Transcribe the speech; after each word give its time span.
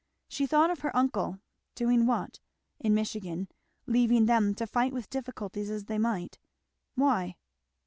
She 0.27 0.47
thought 0.47 0.71
of 0.71 0.79
her 0.79 0.95
uncle, 0.97 1.37
doing 1.75 2.07
what? 2.07 2.39
in 2.79 2.95
Michigan, 2.95 3.47
leaving 3.85 4.25
them 4.25 4.55
to 4.55 4.65
fight 4.65 4.93
with 4.93 5.11
difficulties 5.11 5.69
as 5.69 5.85
they 5.85 5.99
might, 5.99 6.39
why? 6.95 7.35